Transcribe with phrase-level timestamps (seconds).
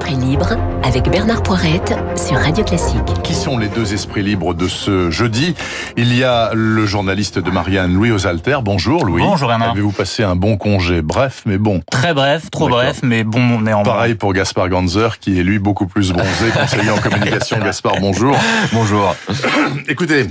[0.00, 3.22] esprits libres avec Bernard Poirette sur Radio Classique.
[3.22, 5.54] Qui sont les deux esprits libres de ce jeudi?
[5.98, 8.58] Il y a le journaliste de Marianne, Louis Osalter.
[8.62, 9.20] Bonjour Louis.
[9.22, 9.72] Bonjour Bernard.
[9.72, 11.02] Avez-vous passé un bon congé?
[11.02, 11.82] Bref, mais bon.
[11.90, 13.84] Très bref, trop bref, mais bon néanmoins.
[13.84, 17.58] Pareil pour Gaspard Ganzer, qui est lui beaucoup plus bronzé, conseiller en communication.
[17.58, 18.34] Gaspard, bonjour.
[18.72, 19.14] Bonjour.
[19.88, 20.28] Écoutez,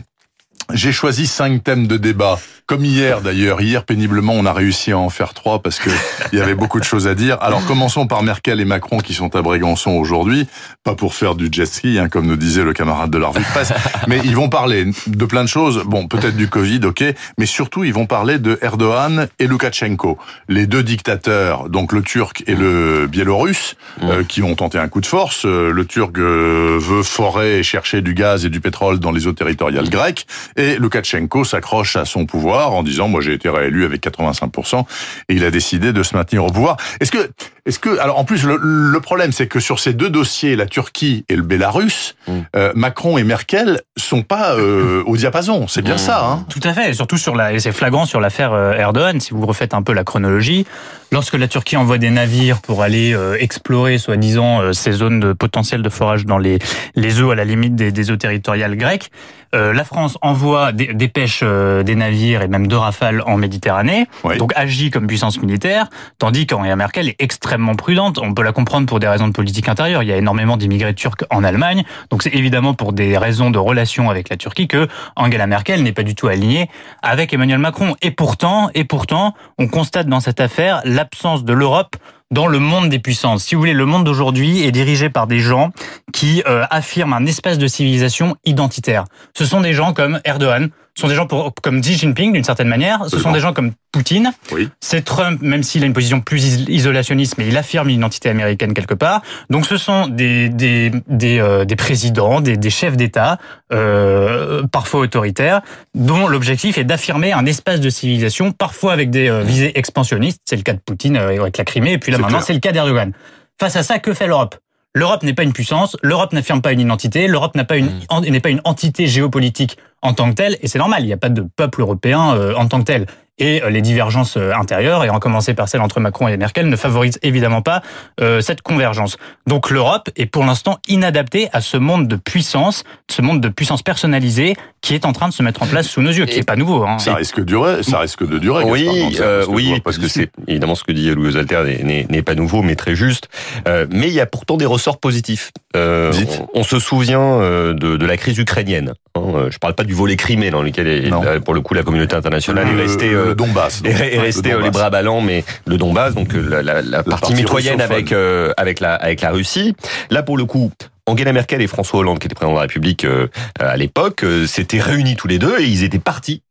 [0.73, 2.39] j'ai choisi cinq thèmes de débat.
[2.69, 3.61] Comme hier d'ailleurs.
[3.61, 5.89] Hier, péniblement, on a réussi à en faire trois parce que
[6.31, 7.39] il y avait beaucoup de choses à dire.
[7.41, 10.47] Alors, commençons par Merkel et Macron qui sont à Brégançon aujourd'hui.
[10.83, 13.39] Pas pour faire du jet ski, hein, comme nous disait le camarade de la revue
[13.39, 13.73] de presse.
[14.07, 15.81] Mais ils vont parler de plein de choses.
[15.83, 17.03] Bon, peut-être du Covid, ok.
[17.39, 20.19] Mais surtout, ils vont parler de Erdogan et Loukachenko.
[20.47, 25.01] Les deux dictateurs, donc le Turc et le Biélorusse, euh, qui ont tenté un coup
[25.01, 25.43] de force.
[25.43, 29.25] Euh, le Turc euh, veut forer et chercher du gaz et du pétrole dans les
[29.25, 30.27] eaux territoriales grecques.
[30.55, 34.85] Et Loukachenko s'accroche à son pouvoir en disant moi j'ai été réélu avec 85%
[35.29, 36.77] et il a décidé de se maintenir au pouvoir.
[36.99, 37.29] Est-ce que
[37.65, 40.65] est-ce que alors en plus le, le problème c'est que sur ces deux dossiers la
[40.65, 42.31] Turquie et le Bélarus Mm.
[42.55, 45.99] euh, Macron et Merkel sont pas euh, au diapason, c'est bien Mm.
[45.99, 48.73] ça hein Tout à fait, et surtout sur la, et c'est flagrant sur l'affaire euh,
[48.73, 49.19] Erdogan.
[49.19, 50.65] Si vous refaites un peu la chronologie,
[51.11, 55.33] lorsque la Turquie envoie des navires pour aller euh, explorer, soi-disant, euh, ces zones de
[55.33, 56.59] potentiel de forage dans les
[56.95, 59.11] les eaux à la limite des, des eaux territoriales grecques,
[59.55, 64.05] euh, la France envoie des, dépêche euh, des navires et même deux rafales en Méditerranée,
[64.23, 64.37] Oui.
[64.37, 65.87] donc agit comme puissance militaire,
[66.19, 68.19] tandis qu'Angela Merkel est extrêmement prudente.
[68.21, 70.03] On peut la comprendre pour des raisons de politique intérieure.
[70.03, 73.57] Il y a énormément d'immigrés turcs en Allemagne, donc c'est évidemment pour des raisons de
[73.57, 76.69] relation avec la Turquie que Angela Merkel n'est pas du tout alignée
[77.01, 77.95] avec Emmanuel Macron.
[78.03, 81.95] Et pourtant, et pourtant, on constate dans cette affaire l'absence de l'Europe
[82.29, 83.45] dans le monde des puissances.
[83.45, 85.71] Si vous voulez, le monde d'aujourd'hui est dirigé par des gens
[86.11, 89.05] qui euh, affirment un espace de civilisation identitaire.
[89.33, 92.67] Ce sont des gens comme Erdogan, sont des gens pour, comme Xi Jinping d'une certaine
[92.67, 94.69] manière, ce sont des gens comme Poutine, Oui.
[94.81, 98.29] c'est Trump, même s'il a une position plus is- isolationniste, mais il affirme une identité
[98.29, 99.21] américaine quelque part.
[99.49, 103.37] Donc ce sont des des des, euh, des présidents, des, des chefs d'État,
[103.73, 105.61] euh, parfois autoritaires,
[105.95, 110.41] dont l'objectif est d'affirmer un espace de civilisation, parfois avec des euh, visées expansionnistes.
[110.45, 112.59] C'est le cas de Poutine euh, avec la Crimée, et puis là maintenant c'est le
[112.59, 113.13] cas d'Erdogan.
[113.59, 114.55] Face à ça, que fait l'Europe?
[114.95, 118.21] L'Europe n'est pas une puissance, l'Europe n'affirme pas une identité, l'Europe n'a pas une en-
[118.21, 121.17] n'est pas une entité géopolitique en tant que telle, et c'est normal, il n'y a
[121.17, 123.05] pas de peuple européen euh, en tant que tel.
[123.39, 126.67] Et euh, les divergences euh, intérieures, et en commencer par celle entre Macron et Merkel,
[126.69, 127.81] ne favorisent évidemment pas
[128.21, 129.17] euh, cette convergence.
[129.47, 133.81] Donc l'Europe est pour l'instant inadaptée à ce monde de puissance, ce monde de puissance
[133.81, 136.39] personnalisée qui est en train de se mettre en place sous nos yeux, qui Et-
[136.39, 136.83] est pas nouveau.
[136.85, 136.99] Hein.
[136.99, 138.63] Ça risque de durer, ça risque de durer.
[138.63, 142.21] Oui, euh, oui, parce que c'est évidemment ce que dit Louis Alter n'est- n'est n'est
[142.21, 143.27] pas nouveau, mais très juste.
[143.67, 145.51] Euh, mais il y a pourtant des ressorts positifs.
[145.75, 146.13] Euh,
[146.53, 148.93] on, on se souvient euh, de, de la crise ukrainienne.
[149.15, 152.15] Hein, je parle pas du volet crimée dans lequel, est- pour le coup, la communauté
[152.15, 153.13] internationale le, est restée.
[153.29, 153.81] Le Donbass.
[153.81, 153.93] donc.
[153.93, 157.03] Ouais, resté le euh, les bras ballants, mais le Donbass, donc euh, la, la, la
[157.03, 159.75] partie partie mitoyenne avec euh, avec la avec la Russie.
[160.09, 160.71] Là, pour le coup.
[161.05, 163.27] Angela Merkel et François Hollande, qui étaient présidents de la République euh,
[163.59, 166.43] à l'époque, euh, s'étaient réunis tous les deux et ils étaient partis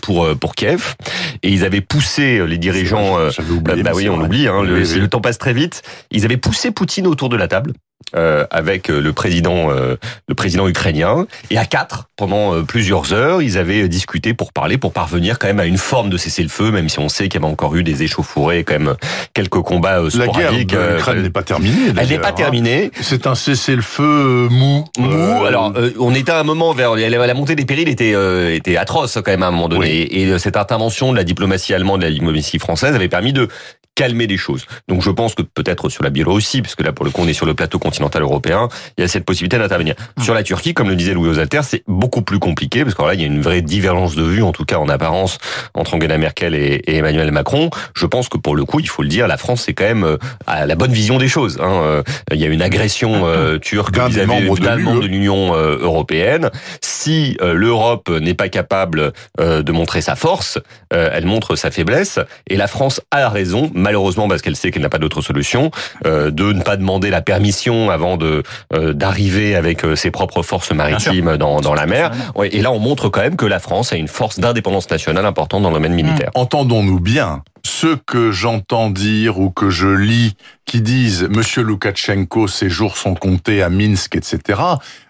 [0.00, 0.94] pour euh, pour Kiev
[1.42, 3.18] et ils avaient poussé euh, les dirigeants.
[3.18, 3.82] euh, J'avais oublié.
[3.82, 4.26] bah mais oui, on vrai.
[4.26, 5.82] oublie, hein, le, temps passe très vite.
[6.10, 7.72] Ils avaient poussé Poutine autour de la table
[8.16, 9.96] euh, avec euh, le président, euh,
[10.28, 14.78] le président ukrainien, et à quatre, pendant euh, plusieurs heures, ils avaient discuté pour parler,
[14.78, 17.44] pour parvenir quand même à une forme de cessez-le-feu, même si on sait qu'il y
[17.44, 18.94] avait encore eu des échauffourées, quand même
[19.32, 20.74] quelques combats euh, La guerre sporadiques.
[20.74, 21.92] euh, l'Ukraine n'est pas terminée.
[21.96, 22.32] elle n'est pas hein.
[22.32, 22.90] terminée.
[23.00, 24.84] C'est un cessez-le-feu mou.
[24.98, 25.10] Mou.
[25.10, 28.54] Euh, Alors, euh, on était à un moment vers la, montée des périls était euh,
[28.54, 30.20] était atroce quand même à un moment donné.
[30.20, 33.48] Et euh, cette intervention de la diplomatie allemande, de la diplomatie française, avait permis de
[33.94, 34.66] calmer les choses.
[34.88, 37.32] Donc, je pense que peut-être sur la Biélorussie, puisque là pour le coup on est
[37.34, 39.94] sur le plateau continental européen, il y a cette possibilité d'intervenir.
[40.20, 43.14] Sur la Turquie, comme le disait Louis Osalter, c'est beaucoup plus compliqué parce que là
[43.14, 45.38] il y a une vraie divergence de vue, en tout cas en apparence,
[45.74, 47.70] entre Angela Merkel et, et Emmanuel Macron.
[47.94, 50.04] Je pense que pour le coup, il faut le dire, la France c'est quand même
[50.04, 50.16] euh,
[50.46, 51.58] à la bonne vision des choses.
[51.60, 51.82] Hein.
[51.84, 54.82] Euh, Il y a une agression euh, turque vis-à-vis de l'UE.
[54.82, 56.50] membre de l'Union euh, européenne.
[56.80, 60.58] Si euh, l'Europe n'est pas capable euh, de montrer sa force,
[60.92, 62.18] euh, elle montre sa faiblesse.
[62.48, 65.70] Et la France a raison, malheureusement parce qu'elle sait qu'elle n'a pas d'autre solution,
[66.06, 68.42] euh, de ne pas demander la permission avant de
[68.74, 72.10] euh, d'arriver avec euh, ses propres forces maritimes dans, dans la mer.
[72.34, 75.26] Ouais, et là, on montre quand même que la France a une force d'indépendance nationale
[75.26, 76.30] importante dans le domaine militaire.
[76.34, 77.42] Entendons-nous bien.
[77.66, 83.14] Ceux que j'entends dire ou que je lis qui disent Monsieur Loukachenko, ses jours sont
[83.14, 84.60] comptés à Minsk, etc.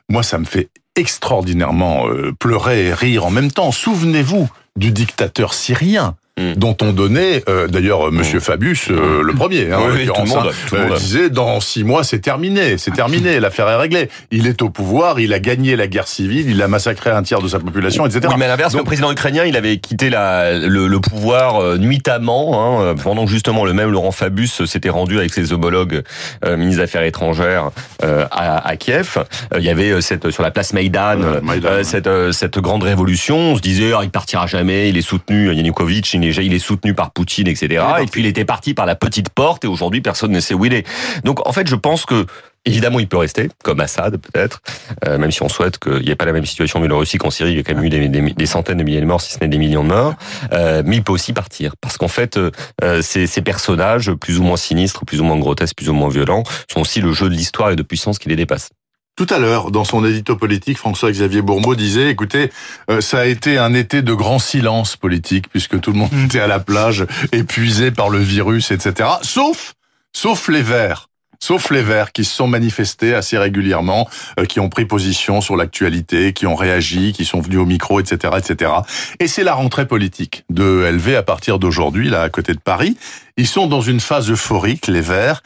[0.09, 3.73] Moi, ça me fait extraordinairement euh, pleurer et rire en même temps.
[3.73, 6.55] Souvenez-vous du dictateur syrien mm.
[6.57, 8.43] dont on donnait, euh, d'ailleurs, Monsieur mm.
[8.43, 12.05] Fabius, euh, le premier, hein, oui, tout le monde, tout euh, disait dans six mois
[12.05, 14.09] c'est terminé, c'est terminé, l'affaire est réglée.
[14.31, 17.41] Il est au pouvoir, il a gagné la guerre civile, il a massacré un tiers
[17.41, 18.21] de sa population, etc.
[18.29, 22.83] Oui, mais à l'inverse, le président ukrainien, il avait quitté la, le, le pouvoir nuitamment,
[22.83, 26.03] hein, pendant justement le même Laurent Fabius s'était rendu avec ses homologues
[26.47, 27.71] ministres des Affaires étrangères
[28.03, 29.19] à, à, Kiev.
[29.57, 31.19] il y avait cette sur la place Maïdan,
[31.83, 33.37] cette, cette grande révolution.
[33.37, 36.59] On se disait, ah, il partira jamais, il est soutenu, Yanukovych, il est, il est
[36.59, 37.85] soutenu par Poutine, etc.
[38.01, 40.65] Et puis il était parti par la petite porte et aujourd'hui personne ne sait où
[40.65, 40.87] il est.
[41.25, 42.27] Donc en fait, je pense que
[42.67, 44.63] Évidemment, il peut rester, comme Assad peut-être,
[45.07, 47.31] euh, même si on souhaite qu'il n'y ait pas la même situation en Biélorussie qu'en
[47.31, 49.41] Syrie, il y a quand même eu des, centaines de milliers de morts, si ce
[49.41, 50.15] n'est des millions de morts.
[50.53, 54.45] Euh, mais il peut aussi partir, parce qu'en fait, euh, ces, ces, personnages, plus ou
[54.45, 56.43] moins sinistres, plus ou moins grotesques, plus ou moins violents,
[56.73, 58.71] sont aussi le jeu de l'histoire et de puissance qui les dépasse.
[59.17, 62.51] Tout à l'heure, dans son édito politique, François-Xavier Bourmeau disait, écoutez,
[62.91, 66.41] euh, ça a été un été de grand silence politique, puisque tout le monde était
[66.41, 69.09] à la plage, épuisé par le virus, etc.
[69.23, 69.75] Sauf,
[70.13, 71.09] sauf les Verts.
[71.39, 74.09] Sauf les Verts qui se sont manifestés assez régulièrement,
[74.41, 78.01] euh, qui ont pris position sur l'actualité, qui ont réagi, qui sont venus au micro,
[78.01, 78.73] etc., etc.
[79.21, 82.97] Et c'est la rentrée politique de LV à partir d'aujourd'hui, là, à côté de Paris.
[83.37, 85.45] Ils sont dans une phase euphorique, les Verts.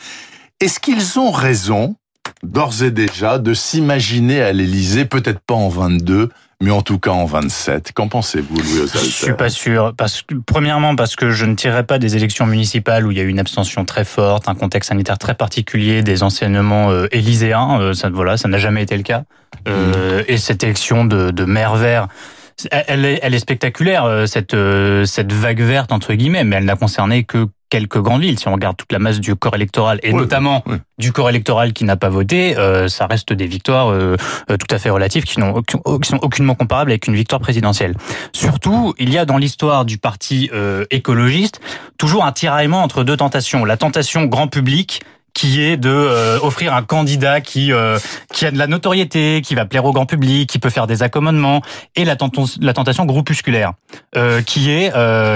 [0.59, 1.97] Est-ce qu'ils ont raison
[2.43, 6.29] d'ores et déjà de s'imaginer à l'Élysée, peut-être pas en 22,
[6.61, 7.93] mais en tout cas en 27.
[7.93, 9.95] Qu'en pensez-vous, Louis Osalter Je suis pas sûr.
[9.97, 13.21] Parce que, premièrement, parce que je ne tirerai pas des élections municipales où il y
[13.21, 17.81] a eu une abstention très forte, un contexte sanitaire très particulier, des enseignements euh, élyséens.
[17.81, 19.23] Euh, ça, voilà, ça n'a jamais été le cas.
[19.69, 22.09] Euh, et cette élection de, de maire vert,
[22.73, 24.57] elle est, elle est spectaculaire, cette,
[25.05, 28.39] cette vague verte, entre guillemets, mais elle n'a concerné que quelques grandes villes.
[28.39, 30.65] Si on regarde toute la masse du corps électoral et notamment
[30.99, 34.17] du corps électoral qui n'a pas voté, euh, ça reste des victoires euh,
[34.51, 37.95] euh, tout à fait relatives qui, n'ont, qui sont aucunement comparables avec une victoire présidentielle.
[38.33, 40.51] Surtout, il y a dans l'histoire du parti
[40.91, 41.61] écologiste
[41.99, 43.65] toujours un tiraillement entre deux tentations.
[43.65, 45.03] La tentation grand public
[45.35, 47.99] qui est de euh, offrir un candidat qui euh,
[48.33, 51.03] qui a de la notoriété, qui va plaire au grand public, qui peut faire des
[51.03, 51.63] accommodements,
[51.97, 52.17] et la,
[52.61, 53.73] la tentation groupusculaire,
[54.17, 54.91] euh, qui est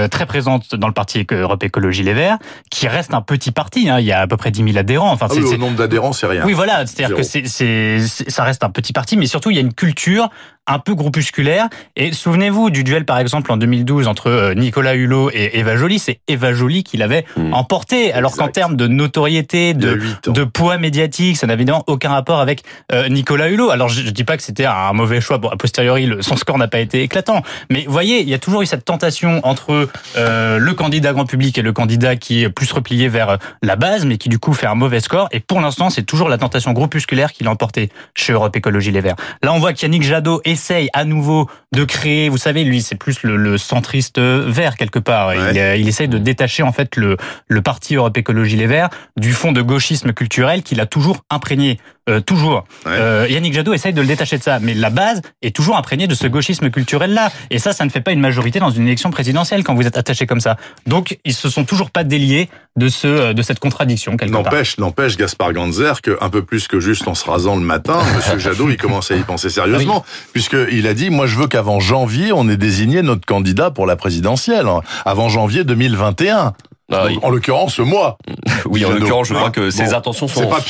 [0.09, 2.37] très présente dans le parti Europe Écologie Les Verts,
[2.69, 3.89] qui reste un petit parti.
[3.89, 5.11] Hein, il y a à peu près 10 000 adhérents.
[5.11, 6.43] Enfin, ah oui, nombre d'adhérents, c'est rien.
[6.45, 9.61] Oui, voilà, c'est-à-dire que c'est, ça reste un petit parti, mais surtout il y a
[9.61, 10.29] une culture
[10.67, 11.67] un peu groupusculaire.
[11.95, 15.99] Et souvenez-vous du duel, par exemple, en 2012 entre euh, Nicolas Hulot et Eva Joly.
[15.99, 17.53] C'est Eva Joly qui l'avait hmm.
[17.53, 18.13] emporté.
[18.13, 22.63] Alors qu'en termes de notoriété, de, de poids médiatique, ça n'avait évidemment aucun rapport avec
[22.91, 23.69] euh, Nicolas Hulot.
[23.69, 25.37] Alors je, ne dis pas que c'était un mauvais choix.
[25.37, 27.41] Bon, a posteriori, son score n'a pas été éclatant.
[27.69, 29.87] Mais vous voyez, il y a toujours eu cette tentation entre
[30.17, 34.05] euh, le candidat grand public et le candidat qui est plus replié vers la base,
[34.05, 35.27] mais qui du coup fait un mauvais score.
[35.31, 39.01] Et pour l'instant, c'est toujours la tentation groupusculaire qui l'a emporté chez Europe Écologie Les
[39.01, 39.15] Verts.
[39.41, 42.95] Là, on voit qu'Yannick Jadot est essaye à nouveau de créer, vous savez, lui, c'est
[42.95, 45.33] plus le, centriste vert quelque part.
[45.33, 47.17] Il, il, essaye de détacher en fait le,
[47.47, 51.79] le parti Europe Écologie Les Verts du fond de gauchisme culturel qu'il a toujours imprégné.
[52.09, 52.65] Euh, toujours.
[52.85, 56.05] Euh, Yannick Jadot essaye de le détacher de ça, mais la base est toujours imprégnée
[56.05, 57.31] de ce gauchisme culturel-là.
[57.49, 59.95] Et ça, ça ne fait pas une majorité dans une élection présidentielle quand vous êtes
[59.95, 60.57] attaché comme ça.
[60.85, 64.17] Donc, ils se sont toujours pas déliés de ce de cette contradiction.
[64.27, 67.99] N'empêche, n'empêche Gaspard Ganzer que un peu plus que juste en se rasant le matin,
[68.17, 70.03] Monsieur Jadot, il commence à y penser sérieusement,
[70.33, 73.85] puisque il a dit, moi, je veux qu'avant janvier, on ait désigné notre candidat pour
[73.85, 74.67] la présidentielle,
[75.05, 76.53] avant janvier 2021.
[76.93, 78.17] Ah en l'occurrence, moi.
[78.65, 80.61] Oui, en l'occurrence, je crois que ses intentions sont, pas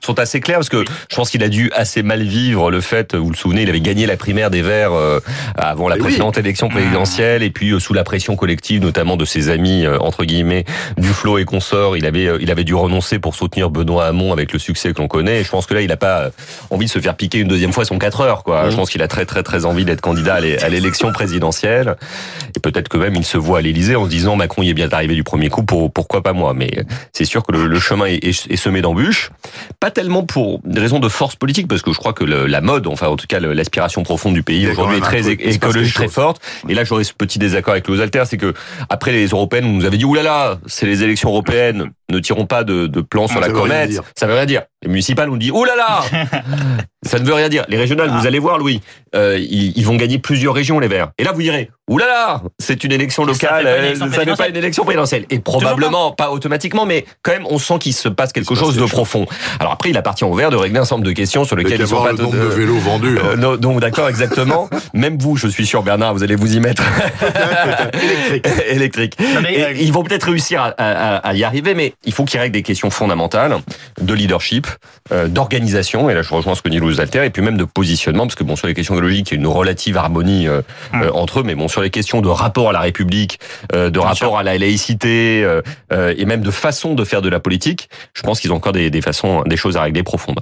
[0.00, 3.14] sont assez claires parce que je pense qu'il a dû assez mal vivre le fait,
[3.14, 5.20] vous le souvenez, il avait gagné la primaire des Verts euh,
[5.56, 9.48] avant la précédente élection présidentielle et puis euh, sous la pression collective, notamment de ses
[9.48, 10.64] amis euh, entre guillemets
[10.98, 14.58] Duflo et consorts, il avait il avait dû renoncer pour soutenir Benoît Hamon avec le
[14.58, 15.40] succès que l'on connaît.
[15.40, 16.30] Et je pense que là, il n'a pas
[16.70, 18.42] envie de se faire piquer une deuxième fois son 4 heures.
[18.44, 18.66] Quoi.
[18.66, 18.70] Mmh.
[18.70, 21.96] Je pense qu'il a très très très envie d'être candidat à l'élection présidentielle
[22.56, 24.74] et peut-être que même il se voit à l'Élysée en se disant Macron y est
[24.74, 26.54] bien arrivé du premier coup pourquoi pas moi.
[26.54, 26.70] Mais
[27.12, 29.30] c'est sûr que le, chemin est, semé d'embûches.
[29.80, 32.86] Pas tellement pour des raisons de force politique, parce que je crois que la mode,
[32.86, 36.42] enfin en tout cas l'aspiration profonde du pays aujourd'hui est très écologique, très forte.
[36.68, 38.54] Et là j'aurais ce petit désaccord avec les Alter, c'est que
[38.88, 42.64] après les européennes, on nous avait dit oulala, c'est les élections européennes, ne tirons pas
[42.64, 44.00] de, de plan sur la comète.
[44.16, 44.62] Ça veut rien dire.
[44.82, 46.02] Les municipales, on dit oh là là
[47.02, 47.64] Ça ne veut rien dire.
[47.68, 48.26] Les régionales, vous ah.
[48.26, 48.80] allez voir, Louis,
[49.14, 51.10] euh, ils, vont gagner plusieurs régions, les Verts.
[51.16, 54.56] Et là, vous direz ouh là là C'est une élection locale, ça n'est pas une
[54.56, 55.24] élection présidentielle.
[55.30, 56.30] Et probablement, pas.
[56.30, 59.26] automatiquement, mais quand même, on sent qu'il se passe quelque chose de profond.
[59.60, 61.80] Alors après, il appartient aux Verts de régler un certain nombre de questions sur lesquelles
[61.80, 62.12] ils sont pas...
[62.12, 63.18] le nombre de, vélos vendus.
[63.18, 63.40] Hein.
[63.42, 64.68] Euh, donc d'accord, exactement.
[64.92, 66.82] même vous, je suis sûr, Bernard, vous allez vous y mettre.
[67.94, 68.46] Électrique.
[68.68, 69.16] Électrique.
[69.20, 72.54] Euh, ils vont peut-être réussir à, à, à, y arriver, mais il faut qu'ils règlent
[72.54, 73.56] des questions fondamentales
[74.00, 74.66] de leadership,
[75.12, 76.08] euh, d'organisation.
[76.10, 78.34] Et là, je rejoins ce que dit Louis altèrent, et puis même de positionnement, parce
[78.34, 80.62] que bon, sur les questions écologiques, il y a une relative harmonie euh,
[80.92, 81.02] Hum.
[81.02, 83.40] euh, entre eux, mais bon, sur les questions de rapport à la République,
[83.74, 84.36] euh, de rapport sûr.
[84.38, 85.60] à la laïcité, euh,
[85.92, 88.72] euh, et même de façon de faire de la politique, je pense qu'ils ont encore
[88.72, 90.40] des, des façons, des choses à régler profondes.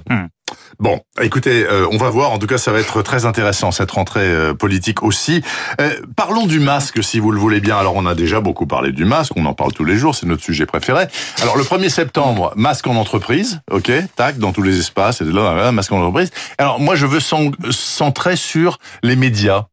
[0.79, 2.31] Bon, écoutez, euh, on va voir.
[2.31, 5.41] En tout cas, ça va être très intéressant cette rentrée euh, politique aussi.
[5.81, 7.77] Euh, parlons du masque, si vous le voulez bien.
[7.77, 9.33] Alors, on a déjà beaucoup parlé du masque.
[9.35, 10.13] On en parle tous les jours.
[10.15, 11.05] C'est notre sujet préféré.
[11.41, 13.59] Alors, le 1er septembre, masque en entreprise.
[13.71, 15.21] Ok, tac, dans tous les espaces.
[15.21, 16.29] Et là, masque en entreprise.
[16.59, 19.65] Alors, moi, je veux cen- centrer sur les médias.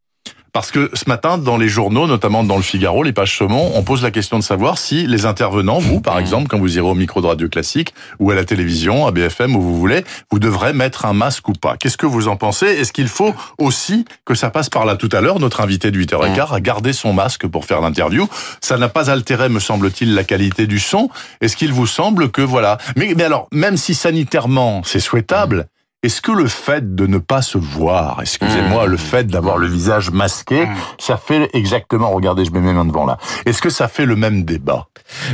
[0.55, 3.83] Parce que ce matin, dans les journaux, notamment dans le Figaro, les pages saumon, on
[3.83, 6.95] pose la question de savoir si les intervenants, vous, par exemple, quand vous irez au
[6.95, 10.73] micro de radio classique ou à la télévision, à BFM, où vous voulez, vous devrez
[10.73, 11.77] mettre un masque ou pas.
[11.77, 12.67] Qu'est-ce que vous en pensez?
[12.67, 14.95] Est-ce qu'il faut aussi que ça passe par là?
[14.95, 18.29] Tout à l'heure Notre invité de 8h15 a gardé son masque pour faire l'interview.
[18.61, 21.11] Ça n'a pas altéré, me semble-t-il, la qualité du son.
[21.41, 25.67] Est-ce qu'il vous semble que voilà mais, mais alors, même si sanitairement c'est souhaitable,
[26.05, 28.91] est-ce que le fait de ne pas se voir, excusez-moi, Mmh.
[28.91, 30.67] le fait d'avoir le visage masqué,
[30.99, 34.17] ça fait exactement, regardez, je mets mes mains devant là, est-ce que ça fait le
[34.17, 34.87] même débat?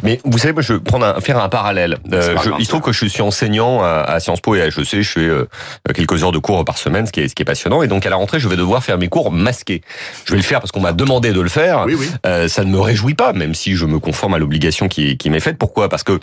[0.02, 1.98] Mais vous savez, moi, je vais prendre un, faire un parallèle.
[2.12, 4.66] Euh, je- il se trouve que je suis enseignant à, à Sciences Po et à
[4.66, 5.00] HEC.
[5.02, 5.46] Je fais euh,
[5.94, 7.82] quelques heures de cours par semaine, ce qui est, ce qui est passionnant.
[7.82, 9.82] Et donc, à la rentrée, je vais devoir faire mes cours masqués.
[10.24, 11.84] Je vais le faire parce qu'on m'a demandé de le faire.
[11.86, 12.10] Oui, oui.
[12.26, 15.30] Euh, ça ne me réjouit pas, même si je me conforme à l'obligation qui, qui
[15.30, 15.56] m'est faite.
[15.58, 15.88] Pourquoi?
[15.88, 16.18] Parce que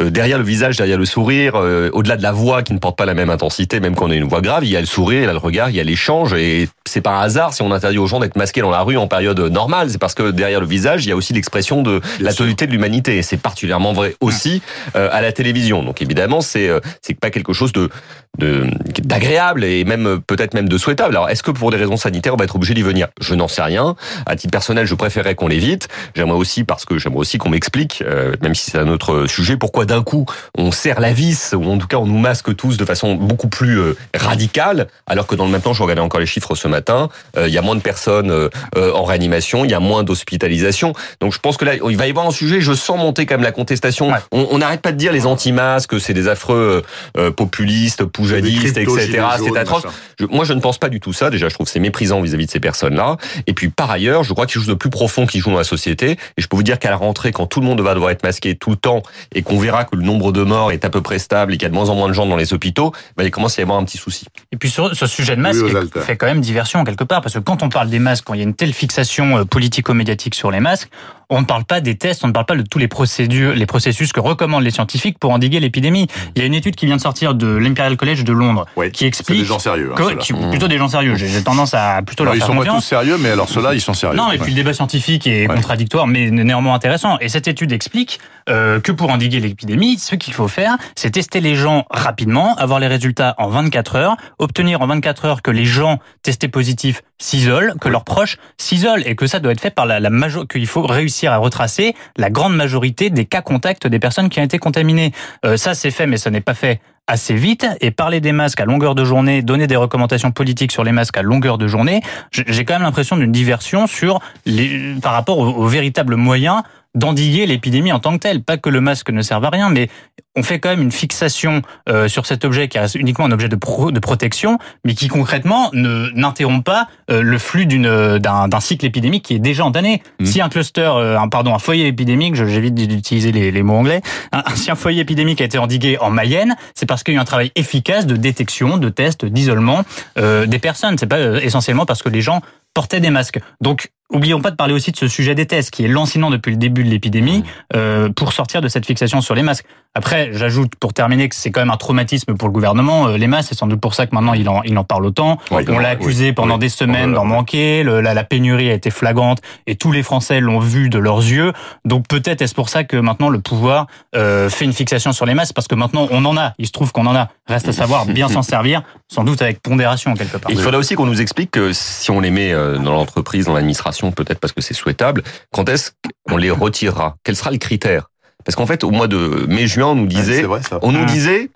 [0.00, 2.96] euh, derrière le visage, derrière le sourire, euh, au-delà de la voix qui ne porte
[2.96, 4.86] pas la même intensité, même quand on a une voix grave, il y a le
[4.86, 6.34] sourire, il y a le regard, il y a l'échange.
[6.34, 9.08] Et c'est par hasard si on interdit aux gens d'être masqués dans la rue en
[9.08, 9.90] période normale.
[9.90, 12.72] C'est parce que derrière le visage, il y a aussi l'expression de la totalité de
[12.72, 13.18] l'humanité.
[13.18, 14.62] Et c'est particulièrement vrai aussi
[14.96, 15.82] euh, à la télévision.
[15.82, 17.90] Donc évidemment, c'est euh, c'est pas quelque chose de
[18.38, 21.16] d'agréable et même euh, peut-être même de souhaitable.
[21.16, 23.08] Alors est-ce que pour des raisons sanitaires on va être obligé d'y venir?
[23.20, 23.96] Je n'en sais rien.
[24.26, 25.88] À titre personnel, je préférerais qu'on l'évite.
[26.14, 29.56] J'aimerais aussi parce que j'aimerais aussi qu'on m'explique, euh, même si c'est un autre sujet,
[29.56, 30.24] pourquoi d'un coup
[30.56, 33.48] on serre la vis ou en tout cas on nous masque tous de façon beaucoup
[33.48, 36.68] plus euh, radicale, alors que dans le même temps, je regardais encore les chiffres ce
[36.68, 39.80] matin, euh, il y a moins de personnes euh, euh, en réanimation, il y a
[39.80, 40.92] moins d'hospitalisation.
[41.20, 42.60] Donc je pense que là, il va y avoir un sujet.
[42.60, 44.08] Je sens monter quand même la contestation.
[44.10, 44.18] Ouais.
[44.32, 46.82] On n'arrête pas de dire les anti-masques, c'est des affreux
[47.16, 49.24] euh, populistes, poujadistes, etc.
[49.38, 49.82] C'est atroce.
[50.18, 51.30] Je- moi, je ne pense pas du tout ça.
[51.30, 53.16] Déjà, je trouve c'est méprisant vis-à-vis de ces personnes-là.
[53.46, 55.38] Et puis, par ailleurs, je crois qu'il y a quelque chose de plus profond qui
[55.40, 56.12] joue dans la société.
[56.36, 58.22] Et je peux vous dire qu'à la rentrée, quand tout le monde va devoir être
[58.22, 59.02] masqué tout le temps
[59.34, 61.62] et qu'on verra que le nombre de morts est à peu près stable et qu'il
[61.64, 63.60] y a de moins en moins de gens dans les hôpitaux, ben, il commence à
[63.60, 64.26] y avoir un petit souci.
[64.52, 67.34] Et puis sur ce sujet de masque, Oui, fait quand même diversion quelque part, parce
[67.34, 70.34] que quand on parle des masques, quand il y a une telle fixation euh, politico-médiatique
[70.34, 70.90] sur les masques,
[71.30, 73.66] on ne parle pas des tests, on ne parle pas de tous les procédures, les
[73.66, 76.06] processus que recommandent les scientifiques pour endiguer l'épidémie.
[76.34, 78.90] Il y a une étude qui vient de sortir de l'Imperial College de Londres Oui,
[78.90, 79.92] qui C'est explique des gens sérieux.
[79.92, 81.16] hein, que- qui- plutôt des gens sérieux.
[81.16, 83.74] J'ai tendance à plutôt Alors, leur ils faire sont pas tous sérieux, mais alors ceux-là,
[83.74, 84.16] ils sont sérieux.
[84.16, 84.48] Non, et puis Ouais.
[84.50, 85.54] le débat scientifique est Ouais.
[85.54, 87.18] contradictoire, mais néanmoins intéressant.
[87.20, 91.42] Et cette étude explique euh, que pour endiguer l'épidémie, ce qu'il faut faire, c'est tester
[91.42, 95.64] les gens rapidement, avoir les résultats en 24 heures, obtenir en 24 heures que les
[95.64, 99.86] gens testés positifs s'isolent, que leurs proches s'isolent, et que ça doit être fait par
[99.86, 100.46] la, la major...
[100.46, 104.44] qu'il faut réussir à retracer la grande majorité des cas contacts des personnes qui ont
[104.44, 105.12] été contaminées.
[105.44, 107.66] Euh, ça, c'est fait, mais ça n'est pas fait assez vite.
[107.80, 111.16] Et parler des masques à longueur de journée, donner des recommandations politiques sur les masques
[111.16, 115.48] à longueur de journée, j'ai quand même l'impression d'une diversion sur les, par rapport aux,
[115.48, 116.62] aux véritables moyens
[116.94, 118.42] d'endiguer l'épidémie en tant que telle.
[118.42, 119.88] Pas que le masque ne serve à rien, mais
[120.36, 123.48] on fait quand même une fixation euh, sur cet objet qui reste uniquement un objet
[123.48, 128.48] de, pro- de protection, mais qui concrètement ne n'interrompt pas euh, le flux d'une d'un
[128.48, 130.02] d'un cycle épidémique qui est déjà entamé.
[130.20, 130.26] Mhm.
[130.26, 133.74] Si un cluster, euh, un pardon, un foyer épidémique, je- j'évite d'utiliser les, les mots
[133.76, 134.00] anglais,
[134.32, 137.18] un, si un foyer épidémique a été endigué en Mayenne, c'est parce qu'il y a
[137.18, 139.82] eu un travail efficace de détection, de test, d'isolement
[140.18, 140.96] euh, des personnes.
[140.98, 142.40] C'est pas euh, essentiellement parce que les gens
[142.78, 143.40] portaient des masques.
[143.60, 146.52] Donc, oublions pas de parler aussi de ce sujet des tests, qui est lancinant depuis
[146.52, 147.42] le début de l'épidémie,
[147.74, 149.64] euh, pour sortir de cette fixation sur les masques.
[149.94, 153.08] Après, j'ajoute pour terminer que c'est quand même un traumatisme pour le gouvernement.
[153.08, 155.04] Euh, les masques, c'est sans doute pour ça que maintenant il en, il en parle
[155.06, 155.38] autant.
[155.50, 156.60] Oui, On l'a oui, accusé pendant oui.
[156.60, 157.82] des semaines d'en manquer.
[157.82, 161.18] Le- la, la pénurie a été flagrante et tous les Français l'ont vu de leurs
[161.18, 161.52] yeux.
[161.84, 165.34] Donc peut-être est-ce pour ça que maintenant le pouvoir euh, fait une fixation sur les
[165.34, 166.52] masques parce que maintenant on en a.
[166.58, 167.28] Il se trouve qu'on en a.
[167.48, 170.50] Reste à savoir bien s'en servir, sans doute avec pondération quelque part.
[170.50, 173.54] Et il faudrait aussi qu'on nous explique que si on les met dans l'entreprise, dans
[173.54, 175.22] l'administration, peut-être parce que c'est souhaitable,
[175.52, 175.92] quand est-ce
[176.28, 177.16] qu'on les retirera?
[177.24, 178.10] Quel sera le critère?
[178.44, 180.78] Parce qu'en fait, au mois de mai-juin, on nous disait, C'est vrai, ça.
[180.82, 181.06] on nous Hum.
[181.06, 181.50] disait,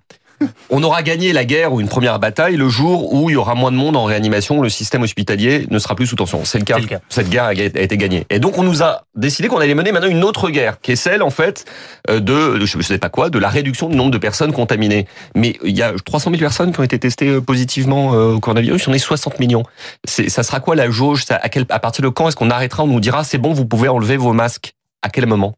[0.71, 3.55] on aura gagné la guerre ou une première bataille le jour où il y aura
[3.55, 6.45] moins de monde en réanimation, le système hospitalier ne sera plus sous tension.
[6.45, 6.77] C'est le cas.
[6.77, 7.01] C'est le cas.
[7.09, 8.27] Cette guerre a été gagnée.
[8.31, 10.97] Et donc on nous a décidé qu'on allait mener maintenant une autre guerre, qui est
[10.97, 11.65] celle en fait
[12.11, 14.53] euh, de, de je ne sais pas quoi, de la réduction du nombre de personnes
[14.53, 15.07] contaminées.
[15.35, 18.41] Mais il y a 300 000 personnes qui ont été testées euh, positivement euh, au
[18.41, 19.63] coronavirus, on est 60 millions.
[20.05, 21.25] C'est, ça sera quoi la jauge?
[21.25, 22.85] Ça- à, quel, à partir de quand est-ce qu'on arrêtera?
[22.85, 24.75] On nous dira c'est bon, vous pouvez enlever vos masques.
[25.03, 25.57] À quel moment?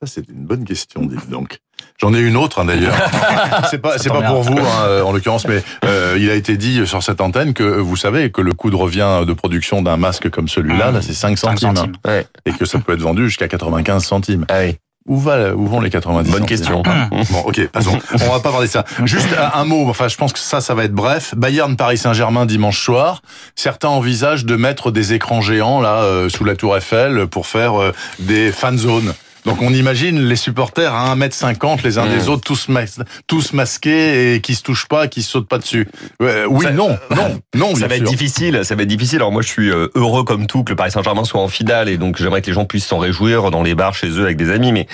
[0.00, 1.58] Ça, c'est une bonne question, dites donc.
[2.00, 2.94] J'en ai une autre hein, d'ailleurs.
[3.70, 6.86] c'est pas c'est pas pour vous hein, en l'occurrence, mais euh, il a été dit
[6.86, 10.28] sur cette antenne que vous savez que le coût de revient de production d'un masque
[10.30, 11.92] comme celui-là, là, c'est 5 centimes, centimes.
[12.06, 12.26] Ouais.
[12.44, 14.44] et que ça peut être vendu jusqu'à 95 centimes.
[14.48, 14.76] Ah oui.
[15.08, 16.82] Où va où vont les 90 Bonne centimes question.
[17.30, 17.96] Bon, ok, passons.
[18.12, 18.84] On va pas parler de ça.
[19.04, 19.88] Juste un, un mot.
[19.88, 21.34] Enfin, je pense que ça, ça va être bref.
[21.36, 23.22] Bayern Paris Saint-Germain dimanche soir.
[23.54, 27.80] Certains envisagent de mettre des écrans géants là euh, sous la Tour Eiffel pour faire
[27.80, 29.14] euh, des fan zones.
[29.46, 32.10] Donc on imagine les supporters à 1m50 les uns Mmh.
[32.18, 35.58] des autres tous mas- tous masqués et qui se touchent pas, qui se sautent pas
[35.58, 35.88] dessus.
[36.20, 39.16] Euh, oui, Ça- non, non, non, Ça va être difficile, ça va être difficile.
[39.18, 41.88] Alors moi, je suis euh, heureux comme tout que le Paris Saint-Germain soit en finale
[41.88, 44.36] et donc j'aimerais que les gens puissent s'en réjouir dans les bars chez eux avec
[44.36, 44.72] des amis.
[44.72, 44.86] Mais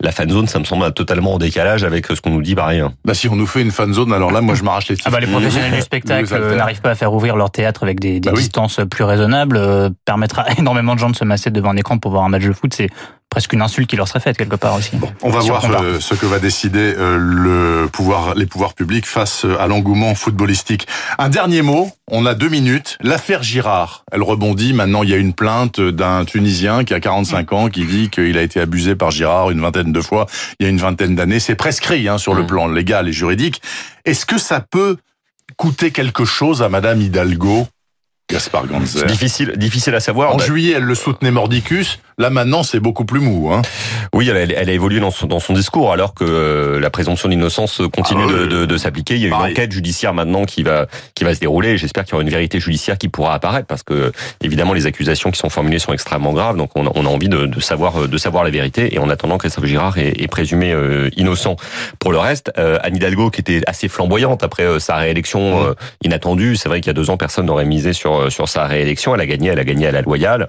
[0.00, 2.68] la fan zone, ça me semble totalement en décalage avec ce qu'on nous dit par
[2.68, 2.92] ailleurs.
[3.04, 5.10] Bah si on nous fait une fan zone, alors là, moi je m'arrache les Ah
[5.10, 8.20] bah, les professionnels du spectacle euh, n'arrivent pas à faire ouvrir leur théâtre avec des,
[8.20, 8.40] des Bah oui.
[8.42, 11.98] distances plus raisonnables, euh, permettra à énormément de gens de se masser devant un écran
[11.98, 12.72] pour voir un match de foot.
[12.74, 12.88] C'est
[13.36, 14.92] presque une insulte qui leur serait faite quelque part aussi.
[15.22, 19.04] On va Si voir euh, ce que va décider euh, le pouvoir, les pouvoirs publics
[19.04, 20.86] face euh, à l'engouement footballistique.
[21.18, 22.96] Un dernier mot, on a deux minutes.
[23.02, 24.72] L'affaire Girard, elle rebondit.
[24.72, 28.38] Maintenant, il y a une plainte d'un Tunisien qui a 45 ans, qui dit qu'il
[28.38, 30.24] a été abusé par Girard une vingtaine de fois
[30.58, 31.38] il y a une vingtaine d'années.
[31.38, 32.46] C'est prescrit hein, sur le Mm.
[32.46, 33.60] plan légal et juridique.
[34.06, 34.96] Est-ce que ça peut
[35.58, 37.68] coûter quelque chose à Madame Hidalgo
[38.30, 39.00] Gaspard Ganzer?
[39.00, 40.32] C'est difficile, difficile à savoir.
[40.32, 41.98] En Bah, juillet, elle le soutenait mordicus.
[42.18, 43.50] Là, maintenant, c'est beaucoup plus mou.
[43.52, 43.60] Hein.
[44.14, 46.88] Oui, elle, a- elle a évolué dans son, dans son discours, alors que euh, la
[46.88, 49.16] présomption d'innocence continue Ah oui, de, de, de s'appliquer.
[49.16, 51.76] Il y a une enquête judiciaire maintenant qui va qui va se dérouler.
[51.76, 55.30] J'espère qu'il y aura une vérité judiciaire qui pourra apparaître, parce que évidemment les accusations
[55.30, 56.56] qui sont formulées sont extrêmement graves.
[56.56, 58.94] Donc on a, on a envie de, de savoir euh, de savoir la vérité.
[58.94, 61.56] Et en attendant, Christophe Girard est, est présumé euh, innocent.
[61.98, 65.74] Pour le reste, euh, Anne Hidalgo, qui était assez flamboyante après euh, sa réélection euh,
[66.02, 68.64] inattendue, c'est vrai qu'il y a deux ans personne n'aurait misé sur euh, sur sa
[68.64, 69.14] réélection.
[69.14, 70.48] Elle a gagné, elle a gagné à la loyale.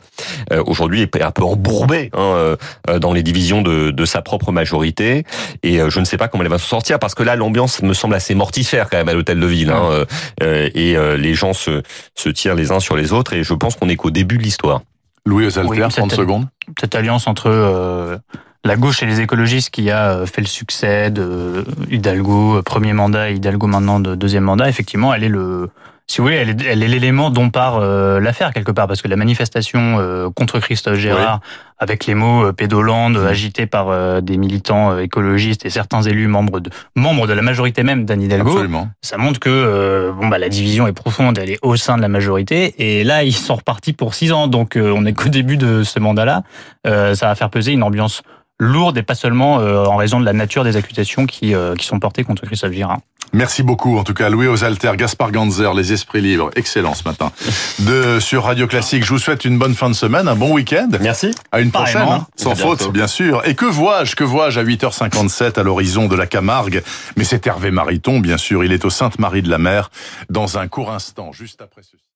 [0.54, 2.10] Euh, Aujourd'hui, est un peu embourbée.
[2.14, 2.56] Hein, euh,
[2.90, 5.24] euh, dans les divisions de, de sa propre majorité.
[5.64, 7.82] Et euh, je ne sais pas comment elle va s'en sortir parce que là, l'ambiance
[7.82, 9.72] me semble assez mortifère quand même à l'hôtel de ville.
[9.72, 10.06] Hein,
[10.42, 11.82] et euh, les gens se,
[12.16, 13.34] se tirent les uns sur les autres.
[13.34, 14.82] Et je pense qu'on est qu'au début de l'histoire.
[15.26, 16.48] Louis Osalter, Oui, 30 c'était- secondes.
[16.80, 18.18] Cette alliance entre euh,
[18.64, 23.36] la gauche et les écologistes qui a fait le succès de Hidalgo, premier mandat, et
[23.36, 25.70] Hidalgo maintenant de deuxième mandat, effectivement, elle est le,
[26.10, 29.02] si vous voulez, elle est, elle est l'élément dont part euh, l'affaire quelque part, parce
[29.02, 31.42] que la manifestation euh, contre Christophe Gérard,
[31.80, 36.62] avec les mots euh, pédolande agités par euh, des militants écologistes et certains élus membres
[36.62, 38.88] de membres de la majorité même d'Anne Hidalgo, Absolument.
[39.02, 42.02] ça montre que euh, bon bah la division est profonde, elle est au sein de
[42.02, 45.30] la majorité et là ils sont repartis pour six ans donc euh, on est qu'au
[45.30, 46.44] début de ce mandat-là,
[46.88, 48.22] Euh, ça va faire peser une ambiance
[48.60, 51.86] lourde et pas seulement euh, en raison de la nature des accusations qui euh, qui
[51.86, 53.00] sont portées contre Christophe Girard.
[53.34, 57.32] Merci beaucoup, en tout cas, Louis Osalter, Gaspard Ganzer, Les Esprits Libres, excellent ce matin.
[57.80, 60.90] De, sur Radio Classique, je vous souhaite une bonne fin de semaine, un bon week-end.
[61.02, 61.32] Merci.
[61.52, 62.92] À une prochaine, hein, sans faute, bientôt.
[62.92, 63.42] bien sûr.
[63.46, 66.84] Et que vois-je, que vois-je à 8h57 à l'horizon de la Camargue?
[67.16, 69.92] Mais c'est Hervé Mariton, bien sûr, il est au Sainte-Marie de la Mer,
[70.30, 72.04] dans un court instant, juste après ceci.